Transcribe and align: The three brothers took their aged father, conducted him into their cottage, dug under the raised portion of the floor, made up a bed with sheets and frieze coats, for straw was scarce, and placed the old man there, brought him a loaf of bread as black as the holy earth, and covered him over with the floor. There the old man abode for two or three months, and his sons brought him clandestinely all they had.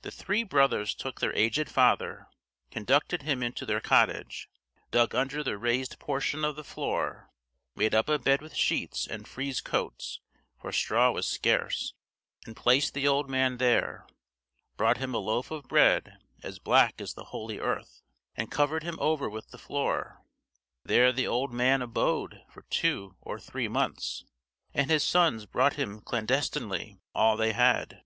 The 0.00 0.10
three 0.10 0.42
brothers 0.42 0.94
took 0.94 1.20
their 1.20 1.36
aged 1.36 1.68
father, 1.68 2.28
conducted 2.70 3.24
him 3.24 3.42
into 3.42 3.66
their 3.66 3.82
cottage, 3.82 4.48
dug 4.90 5.14
under 5.14 5.44
the 5.44 5.58
raised 5.58 5.98
portion 5.98 6.46
of 6.46 6.56
the 6.56 6.64
floor, 6.64 7.30
made 7.76 7.94
up 7.94 8.08
a 8.08 8.18
bed 8.18 8.40
with 8.40 8.54
sheets 8.54 9.06
and 9.06 9.28
frieze 9.28 9.60
coats, 9.60 10.20
for 10.58 10.72
straw 10.72 11.10
was 11.10 11.28
scarce, 11.28 11.92
and 12.46 12.56
placed 12.56 12.94
the 12.94 13.06
old 13.06 13.28
man 13.28 13.58
there, 13.58 14.06
brought 14.78 14.96
him 14.96 15.12
a 15.14 15.18
loaf 15.18 15.50
of 15.50 15.64
bread 15.68 16.16
as 16.42 16.58
black 16.58 16.98
as 16.98 17.12
the 17.12 17.24
holy 17.24 17.58
earth, 17.60 18.00
and 18.34 18.50
covered 18.50 18.82
him 18.82 18.96
over 18.98 19.28
with 19.28 19.50
the 19.50 19.58
floor. 19.58 20.24
There 20.84 21.12
the 21.12 21.26
old 21.26 21.52
man 21.52 21.82
abode 21.82 22.40
for 22.48 22.62
two 22.70 23.14
or 23.20 23.38
three 23.38 23.68
months, 23.68 24.24
and 24.72 24.88
his 24.88 25.04
sons 25.04 25.44
brought 25.44 25.74
him 25.74 26.00
clandestinely 26.00 26.98
all 27.14 27.36
they 27.36 27.52
had. 27.52 27.98